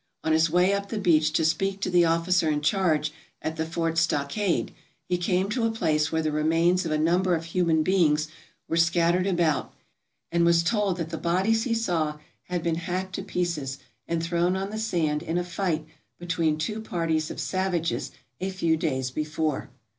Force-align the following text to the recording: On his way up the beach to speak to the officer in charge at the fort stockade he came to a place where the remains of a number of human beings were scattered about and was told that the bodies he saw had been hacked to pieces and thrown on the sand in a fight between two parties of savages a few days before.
On 0.23 0.31
his 0.33 0.49
way 0.49 0.73
up 0.73 0.89
the 0.89 0.97
beach 0.97 1.31
to 1.33 1.45
speak 1.45 1.79
to 1.81 1.89
the 1.91 2.05
officer 2.05 2.49
in 2.49 2.61
charge 2.61 3.11
at 3.39 3.55
the 3.55 3.67
fort 3.67 3.99
stockade 3.99 4.73
he 5.07 5.15
came 5.15 5.47
to 5.49 5.63
a 5.63 5.69
place 5.69 6.11
where 6.11 6.23
the 6.23 6.31
remains 6.31 6.85
of 6.87 6.91
a 6.91 6.97
number 6.97 7.35
of 7.35 7.43
human 7.45 7.83
beings 7.83 8.27
were 8.67 8.77
scattered 8.77 9.27
about 9.27 9.75
and 10.31 10.43
was 10.43 10.63
told 10.63 10.97
that 10.97 11.11
the 11.11 11.19
bodies 11.19 11.65
he 11.65 11.75
saw 11.75 12.17
had 12.49 12.63
been 12.63 12.73
hacked 12.81 13.13
to 13.13 13.21
pieces 13.21 13.77
and 14.07 14.23
thrown 14.23 14.55
on 14.55 14.71
the 14.71 14.79
sand 14.79 15.21
in 15.21 15.37
a 15.37 15.43
fight 15.43 15.85
between 16.17 16.57
two 16.57 16.81
parties 16.81 17.29
of 17.29 17.39
savages 17.39 18.09
a 18.39 18.49
few 18.49 18.75
days 18.75 19.11
before. 19.11 19.69